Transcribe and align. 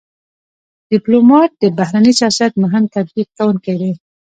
ډيپلومات 0.91 1.51
د 1.61 1.63
بهرني 1.77 2.13
سیاست 2.19 2.51
مهم 2.63 2.83
تطبیق 2.95 3.27
کوونکی 3.37 3.73
دی. 3.81 3.91